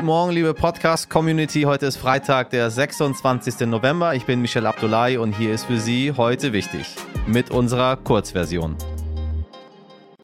[0.00, 1.64] Guten Morgen, liebe Podcast-Community.
[1.64, 3.66] Heute ist Freitag, der 26.
[3.66, 4.14] November.
[4.14, 6.86] Ich bin Michel Abdullahi und hier ist für Sie heute wichtig
[7.26, 8.76] mit unserer Kurzversion.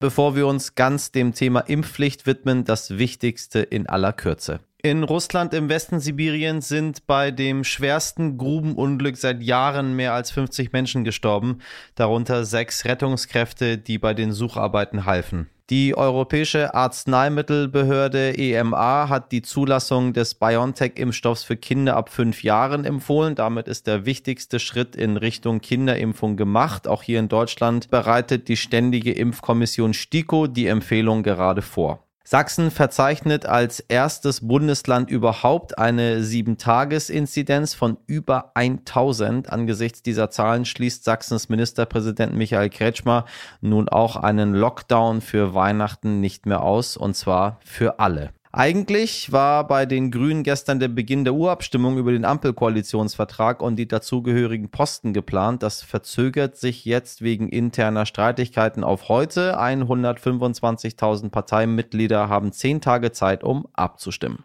[0.01, 4.61] Bevor wir uns ganz dem Thema Impfpflicht widmen, das Wichtigste in aller Kürze.
[4.81, 10.73] In Russland im Westen Sibiriens sind bei dem schwersten Grubenunglück seit Jahren mehr als 50
[10.73, 11.59] Menschen gestorben,
[11.97, 15.51] darunter sechs Rettungskräfte, die bei den Sucharbeiten halfen.
[15.69, 23.35] Die Europäische Arzneimittelbehörde EMA hat die Zulassung des BioNTech-Impfstoffs für Kinder ab fünf Jahren empfohlen.
[23.35, 26.87] Damit ist der wichtigste Schritt in Richtung Kinderimpfung gemacht.
[26.87, 32.06] Auch hier in Deutschland bereitet die Ständige Impfkommission STIKO die Empfehlung gerade vor.
[32.29, 39.49] Sachsen verzeichnet als erstes Bundesland überhaupt eine Sieben-Tages-Inzidenz von über 1000.
[39.53, 43.27] Angesichts dieser Zahlen schließt Sachsens Ministerpräsident Michael Kretschmer
[43.61, 48.33] nun auch einen Lockdown für Weihnachten nicht mehr aus, und zwar für alle.
[48.59, 53.87] Eigentlich war bei den Grünen gestern der Beginn der Urabstimmung über den Ampelkoalitionsvertrag und die
[53.87, 55.63] dazugehörigen Posten geplant.
[55.63, 59.61] Das verzögert sich jetzt wegen interner Streitigkeiten auf heute.
[59.61, 64.43] 125.000 Parteimitglieder haben zehn Tage Zeit, um abzustimmen.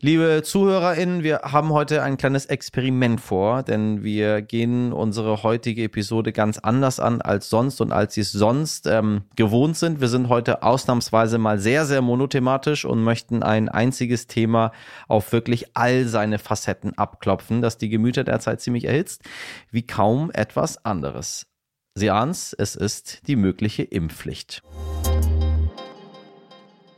[0.00, 6.32] Liebe ZuhörerInnen, wir haben heute ein kleines Experiment vor, denn wir gehen unsere heutige Episode
[6.32, 10.00] ganz anders an als sonst und als Sie es sonst ähm, gewohnt sind.
[10.00, 14.72] Wir sind heute ausnahmsweise mal sehr, sehr monothematisch und möchten ein einziges Thema
[15.08, 19.22] auf wirklich all seine Facetten abklopfen, das die Gemüter derzeit ziemlich erhitzt,
[19.70, 21.46] wie kaum etwas anderes.
[21.94, 24.62] Sie ahnen's, es ist die mögliche Impfpflicht.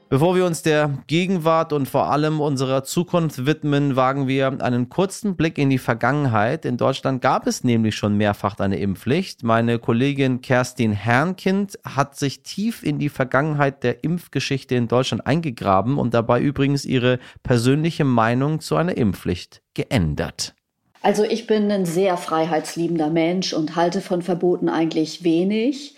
[0.09, 5.35] Bevor wir uns der Gegenwart und vor allem unserer Zukunft widmen, wagen wir einen kurzen
[5.35, 6.65] Blick in die Vergangenheit.
[6.65, 9.43] In Deutschland gab es nämlich schon mehrfach eine Impfpflicht.
[9.43, 15.99] Meine Kollegin Kerstin Herrnkind hat sich tief in die Vergangenheit der Impfgeschichte in Deutschland eingegraben
[15.99, 20.55] und dabei übrigens ihre persönliche Meinung zu einer Impfpflicht geändert.
[21.03, 25.97] Also ich bin ein sehr freiheitsliebender Mensch und halte von Verboten eigentlich wenig,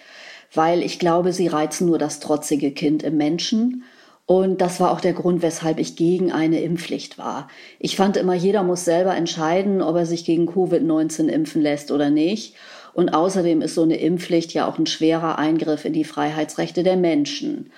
[0.55, 3.85] weil ich glaube, sie reizen nur das trotzige Kind im Menschen
[4.29, 7.49] und das war auch der Grund, weshalb ich gegen eine Impfpflicht war.
[7.79, 12.11] Ich fand immer, jeder muss selber entscheiden, ob er sich gegen Covid-19 impfen lässt oder
[12.11, 12.55] nicht.
[12.93, 16.99] Und außerdem ist so eine Impfpflicht ja auch ein schwerer Eingriff in die Freiheitsrechte der
[16.99, 17.71] Menschen.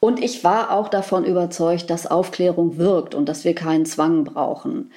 [0.00, 4.92] Und ich war auch davon überzeugt, dass Aufklärung wirkt und dass wir keinen Zwang brauchen.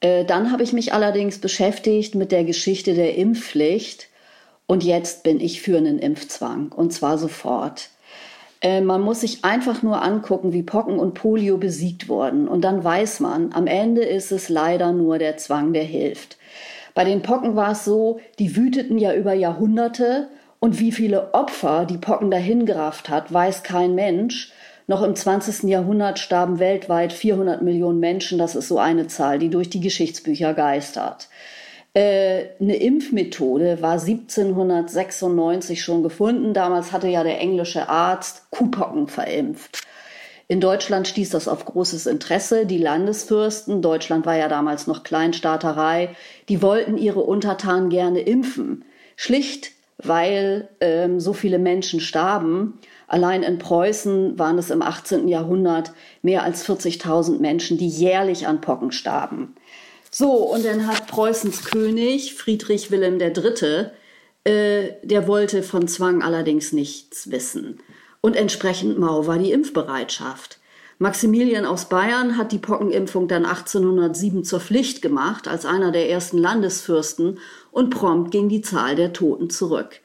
[0.00, 4.08] Äh, dann habe ich mich allerdings beschäftigt mit der Geschichte der Impfpflicht
[4.66, 7.90] und jetzt bin ich für einen Impfzwang und zwar sofort.
[8.66, 12.48] Äh, man muss sich einfach nur angucken, wie Pocken und Polio besiegt wurden.
[12.48, 16.36] Und dann weiß man, am Ende ist es leider nur der Zwang, der hilft.
[16.92, 21.84] Bei den Pocken war es so, die wüteten ja über Jahrhunderte und wie viele Opfer
[21.84, 24.52] die Pocken dahingerafft hat, weiß kein Mensch.
[24.88, 25.64] Noch im 20.
[25.70, 28.36] Jahrhundert starben weltweit 400 Millionen Menschen.
[28.36, 31.28] Das ist so eine Zahl, die durch die Geschichtsbücher geistert.
[31.96, 36.52] Äh, eine Impfmethode war 1796 schon gefunden.
[36.52, 39.80] Damals hatte ja der englische Arzt Kuhpocken verimpft.
[40.46, 42.66] In Deutschland stieß das auf großes Interesse.
[42.66, 46.10] Die Landesfürsten, Deutschland war ja damals noch Kleinstaaterei,
[46.50, 48.84] die wollten ihre Untertanen gerne impfen.
[49.16, 52.78] Schlicht, weil ähm, so viele Menschen starben.
[53.08, 55.28] Allein in Preußen waren es im 18.
[55.28, 59.54] Jahrhundert mehr als 40.000 Menschen, die jährlich an Pocken starben.
[60.10, 63.90] So, und dann hat Preußens König Friedrich Wilhelm III.,
[64.44, 67.80] äh, der wollte von Zwang allerdings nichts wissen.
[68.20, 70.58] Und entsprechend mau war die Impfbereitschaft.
[70.98, 76.38] Maximilian aus Bayern hat die Pockenimpfung dann 1807 zur Pflicht gemacht, als einer der ersten
[76.38, 77.38] Landesfürsten,
[77.70, 80.00] und prompt ging die Zahl der Toten zurück.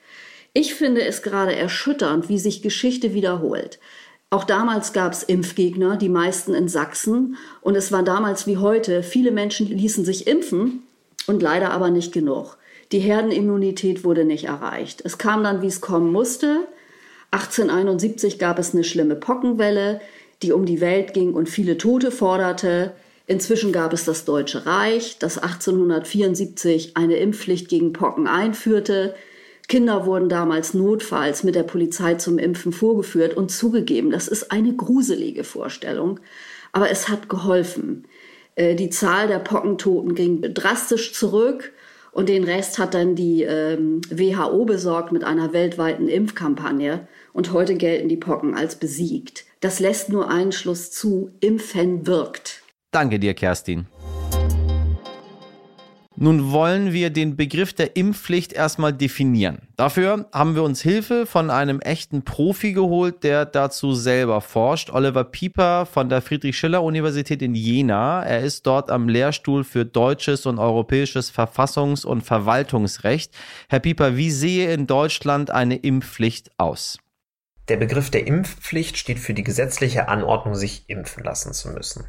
[0.54, 3.80] Ich finde es gerade erschütternd, wie sich Geschichte wiederholt.
[4.34, 7.36] Auch damals gab es Impfgegner, die meisten in Sachsen.
[7.60, 10.84] Und es war damals wie heute, viele Menschen ließen sich impfen
[11.28, 12.58] und leider aber nicht genug.
[12.94, 15.02] Die Herdenimmunität wurde nicht erreicht.
[15.04, 16.66] Es kam dann, wie es kommen musste.
[17.32, 20.00] 1871 gab es eine schlimme Pockenwelle,
[20.42, 22.94] die um die Welt ging und viele Tote forderte.
[23.28, 29.14] Inzwischen gab es das Deutsche Reich, das 1874 eine Impfpflicht gegen Pocken einführte.
[29.68, 34.74] Kinder wurden damals notfalls mit der Polizei zum Impfen vorgeführt und zugegeben, das ist eine
[34.74, 36.20] gruselige Vorstellung,
[36.72, 38.06] aber es hat geholfen.
[38.56, 41.72] Äh, die Zahl der Pockentoten ging drastisch zurück
[42.12, 47.76] und den Rest hat dann die ähm, WHO besorgt mit einer weltweiten Impfkampagne und heute
[47.76, 49.46] gelten die Pocken als besiegt.
[49.62, 52.64] Das lässt nur einen Schluss zu, Impfen wirkt.
[52.92, 53.86] Danke dir, Kerstin.
[56.24, 59.70] Nun wollen wir den Begriff der Impfpflicht erstmal definieren.
[59.76, 64.92] Dafür haben wir uns Hilfe von einem echten Profi geholt, der dazu selber forscht.
[64.92, 68.24] Oliver Pieper von der Friedrich-Schiller-Universität in Jena.
[68.24, 73.34] Er ist dort am Lehrstuhl für deutsches und europäisches Verfassungs- und Verwaltungsrecht.
[73.68, 77.00] Herr Pieper, wie sehe in Deutschland eine Impfpflicht aus?
[77.68, 82.06] Der Begriff der Impfpflicht steht für die gesetzliche Anordnung, sich impfen lassen zu müssen.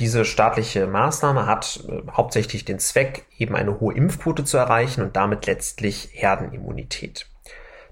[0.00, 5.14] Diese staatliche Maßnahme hat äh, hauptsächlich den Zweck, eben eine hohe Impfquote zu erreichen und
[5.14, 7.26] damit letztlich Herdenimmunität.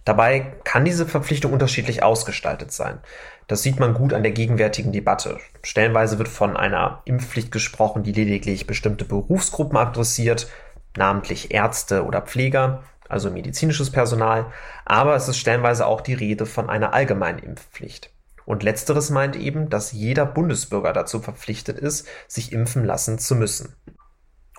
[0.07, 3.01] Dabei kann diese Verpflichtung unterschiedlich ausgestaltet sein.
[3.47, 5.39] Das sieht man gut an der gegenwärtigen Debatte.
[5.63, 10.49] Stellenweise wird von einer Impfpflicht gesprochen, die lediglich bestimmte Berufsgruppen adressiert,
[10.97, 14.47] namentlich Ärzte oder Pfleger, also medizinisches Personal,
[14.87, 18.11] aber es ist stellenweise auch die Rede von einer allgemeinen Impfpflicht.
[18.49, 23.75] Und letzteres meint eben, dass jeder Bundesbürger dazu verpflichtet ist, sich impfen lassen zu müssen.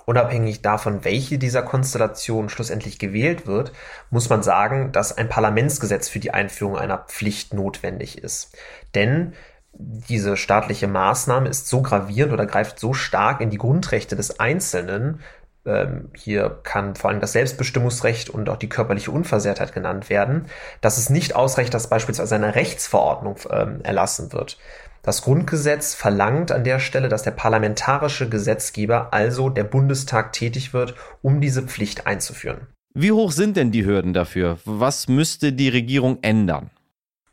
[0.05, 3.71] Unabhängig davon, welche dieser Konstellationen schlussendlich gewählt wird,
[4.11, 8.55] muss man sagen, dass ein Parlamentsgesetz für die Einführung einer Pflicht notwendig ist.
[8.93, 9.33] Denn
[9.73, 15.21] diese staatliche Maßnahme ist so gravierend oder greift so stark in die Grundrechte des Einzelnen,
[15.69, 20.47] ähm, hier kann vor allem das Selbstbestimmungsrecht und auch die körperliche Unversehrtheit genannt werden,
[20.81, 24.57] dass es nicht ausreicht, dass beispielsweise eine Rechtsverordnung ähm, erlassen wird.
[25.03, 30.95] Das Grundgesetz verlangt an der Stelle, dass der parlamentarische Gesetzgeber, also der Bundestag, tätig wird,
[31.21, 32.67] um diese Pflicht einzuführen.
[32.93, 34.57] Wie hoch sind denn die Hürden dafür?
[34.65, 36.71] Was müsste die Regierung ändern?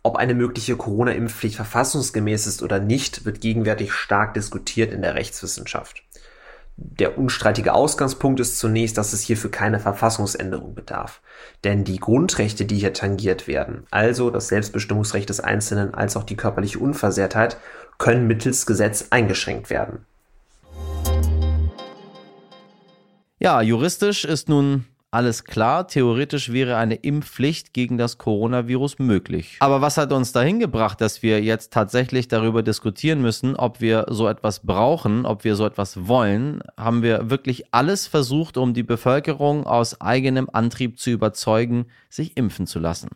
[0.02, 6.05] Ob eine mögliche Corona-Impfpflicht verfassungsgemäß ist oder nicht, wird gegenwärtig stark diskutiert in der Rechtswissenschaft.
[6.78, 11.22] Der unstreitige Ausgangspunkt ist zunächst, dass es hierfür keine Verfassungsänderung bedarf.
[11.64, 16.36] Denn die Grundrechte, die hier tangiert werden, also das Selbstbestimmungsrecht des Einzelnen als auch die
[16.36, 17.56] körperliche Unversehrtheit,
[17.96, 20.04] können mittels Gesetz eingeschränkt werden.
[23.38, 29.56] Ja, juristisch ist nun alles klar, theoretisch wäre eine Impfpflicht gegen das Coronavirus möglich.
[29.60, 34.06] Aber was hat uns dahin gebracht, dass wir jetzt tatsächlich darüber diskutieren müssen, ob wir
[34.10, 36.60] so etwas brauchen, ob wir so etwas wollen?
[36.76, 42.66] Haben wir wirklich alles versucht, um die Bevölkerung aus eigenem Antrieb zu überzeugen, sich impfen
[42.66, 43.08] zu lassen?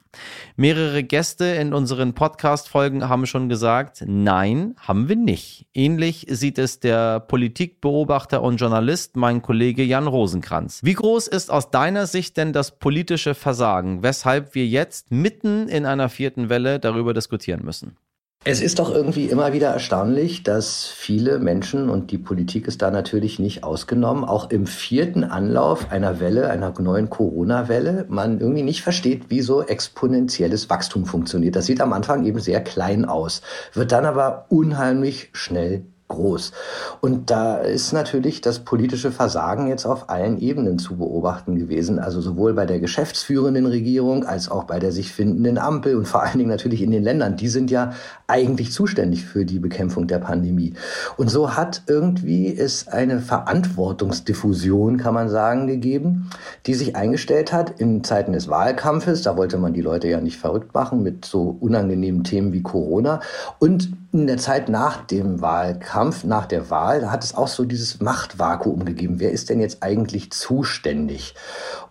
[0.56, 5.66] Mehrere Gäste in unseren Podcast-Folgen haben schon gesagt, nein, haben wir nicht.
[5.74, 10.80] Ähnlich sieht es der Politikbeobachter und Journalist, mein Kollege Jan Rosenkranz.
[10.84, 15.86] Wie groß ist aus deiner Sicht denn das politische Versagen, weshalb wir jetzt mitten in
[15.86, 17.96] einer vierten Welle darüber diskutieren müssen?
[18.44, 22.90] Es ist doch irgendwie immer wieder erstaunlich, dass viele Menschen, und die Politik ist da
[22.90, 28.82] natürlich nicht ausgenommen, auch im vierten Anlauf einer Welle, einer neuen Corona-Welle, man irgendwie nicht
[28.82, 31.56] versteht, wie so exponentielles Wachstum funktioniert.
[31.56, 33.40] Das sieht am Anfang eben sehr klein aus,
[33.72, 36.52] wird dann aber unheimlich schnell groß.
[37.00, 41.98] Und da ist natürlich das politische Versagen jetzt auf allen Ebenen zu beobachten gewesen.
[41.98, 46.22] Also sowohl bei der geschäftsführenden Regierung als auch bei der sich findenden Ampel und vor
[46.22, 47.36] allen Dingen natürlich in den Ländern.
[47.36, 47.94] Die sind ja
[48.26, 50.74] eigentlich zuständig für die Bekämpfung der Pandemie.
[51.16, 56.30] Und so hat irgendwie es eine Verantwortungsdiffusion, kann man sagen, gegeben,
[56.66, 59.22] die sich eingestellt hat in Zeiten des Wahlkampfes.
[59.22, 63.20] Da wollte man die Leute ja nicht verrückt machen mit so unangenehmen Themen wie Corona.
[63.58, 67.64] Und in der Zeit nach dem Wahlkampf, nach der Wahl, da hat es auch so
[67.64, 69.20] dieses Machtvakuum gegeben.
[69.20, 71.34] Wer ist denn jetzt eigentlich zuständig?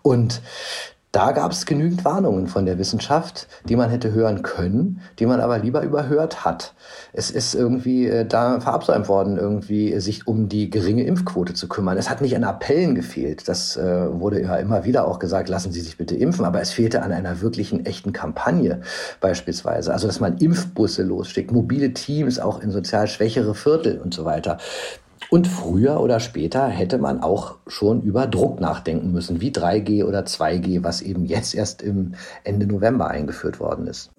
[0.01, 0.42] Und
[1.12, 5.42] da gab es genügend Warnungen von der Wissenschaft, die man hätte hören können, die man
[5.42, 6.76] aber lieber überhört hat.
[7.14, 11.98] Es ist irgendwie äh, da verabsäumt worden, irgendwie sich um die geringe Impfquote zu kümmern.
[11.98, 13.48] Es hat nicht an Appellen gefehlt.
[13.48, 16.46] Das äh, wurde ja immer wieder auch gesagt, lassen Sie sich bitte impfen.
[16.46, 18.82] Aber es fehlte an einer wirklichen, echten Kampagne
[19.20, 19.92] beispielsweise.
[19.92, 24.60] Also, dass man Impfbusse losschickt, mobile Teams auch in sozial schwächere Viertel und so weiter.
[25.31, 30.21] Und früher oder später hätte man auch schon über Druck nachdenken müssen, wie 3G oder
[30.21, 34.09] 2G, was eben jetzt erst im Ende November eingeführt worden ist.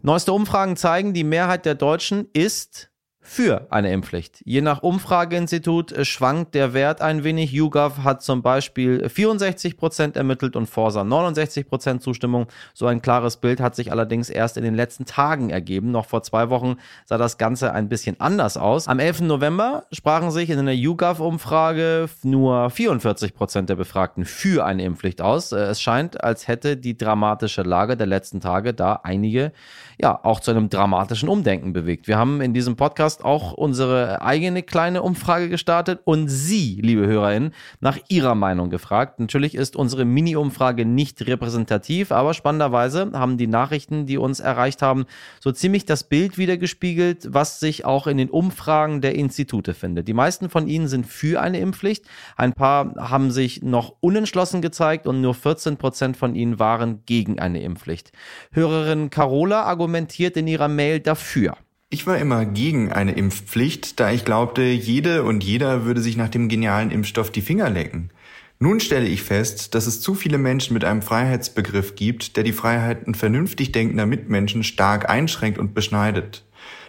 [0.00, 2.90] Neueste Umfragen zeigen, die Mehrheit der Deutschen ist
[3.26, 4.42] für eine Impfpflicht.
[4.44, 7.52] Je nach Umfrageinstitut äh, schwankt der Wert ein wenig.
[7.52, 12.46] YouGov hat zum Beispiel 64 Prozent ermittelt und Forsa 69 Prozent Zustimmung.
[12.74, 15.90] So ein klares Bild hat sich allerdings erst in den letzten Tagen ergeben.
[15.90, 16.76] Noch vor zwei Wochen
[17.06, 18.88] sah das Ganze ein bisschen anders aus.
[18.88, 19.22] Am 11.
[19.22, 25.52] November sprachen sich in einer YouGov-Umfrage nur 44 Prozent der Befragten für eine Impfpflicht aus.
[25.52, 29.52] Äh, es scheint, als hätte die dramatische Lage der letzten Tage da einige
[30.00, 32.08] ja auch zu einem dramatischen Umdenken bewegt.
[32.08, 37.06] Wir haben in diesem Podcast Podcast auch unsere eigene kleine Umfrage gestartet und Sie, liebe
[37.06, 39.20] HörerInnen, nach Ihrer Meinung gefragt.
[39.20, 45.06] Natürlich ist unsere Mini-Umfrage nicht repräsentativ, aber spannenderweise haben die Nachrichten, die uns erreicht haben,
[45.40, 50.08] so ziemlich das Bild wiedergespiegelt, was sich auch in den Umfragen der Institute findet.
[50.08, 52.04] Die meisten von Ihnen sind für eine Impfpflicht.
[52.36, 57.38] Ein paar haben sich noch unentschlossen gezeigt und nur 14 Prozent von ihnen waren gegen
[57.38, 58.12] eine Impfpflicht.
[58.52, 61.56] Hörerin Carola argumentiert in ihrer Mail dafür.
[61.94, 66.28] Ich war immer gegen eine Impfpflicht, da ich glaubte, jede und jeder würde sich nach
[66.28, 68.10] dem genialen Impfstoff die Finger lecken.
[68.58, 72.52] Nun stelle ich fest, dass es zu viele Menschen mit einem Freiheitsbegriff gibt, der die
[72.52, 76.44] Freiheiten vernünftig denkender Mitmenschen stark einschränkt und beschneidet.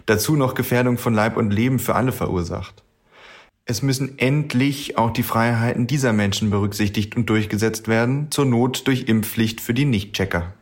[0.06, 2.82] Dazu noch Gefährdung von Leib und Leben für alle verursacht.
[3.64, 9.04] Es müssen endlich auch die Freiheiten dieser Menschen berücksichtigt und durchgesetzt werden, zur Not durch
[9.06, 10.52] Impfpflicht für die Nichtchecker.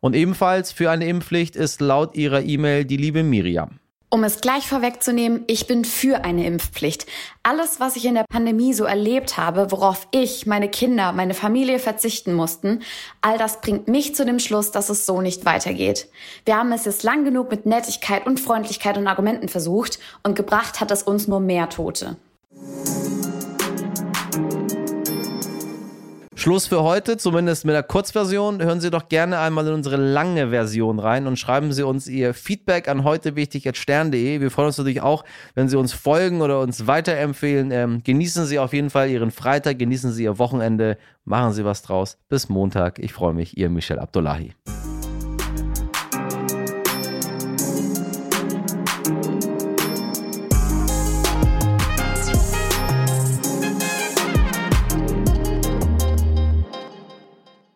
[0.00, 3.81] Und ebenfalls für eine Impfpflicht ist laut ihrer E-Mail die liebe Miriam.
[4.14, 7.06] Um es gleich vorwegzunehmen, ich bin für eine Impfpflicht.
[7.42, 11.78] Alles, was ich in der Pandemie so erlebt habe, worauf ich, meine Kinder, meine Familie
[11.78, 12.80] verzichten mussten,
[13.22, 16.10] all das bringt mich zu dem Schluss, dass es so nicht weitergeht.
[16.44, 20.80] Wir haben es jetzt lang genug mit Nettigkeit und Freundlichkeit und Argumenten versucht und gebracht
[20.80, 22.18] hat es uns nur mehr Tote.
[26.42, 28.60] Schluss für heute, zumindest mit der Kurzversion.
[28.60, 32.34] Hören Sie doch gerne einmal in unsere lange Version rein und schreiben Sie uns Ihr
[32.34, 33.36] Feedback an heute.
[33.36, 37.70] Wir freuen uns natürlich auch, wenn Sie uns folgen oder uns weiterempfehlen.
[37.70, 41.82] Ähm, genießen Sie auf jeden Fall Ihren Freitag, genießen Sie Ihr Wochenende, machen Sie was
[41.82, 42.18] draus.
[42.28, 42.98] Bis Montag.
[42.98, 44.52] Ich freue mich, Ihr Michel Abdullahi.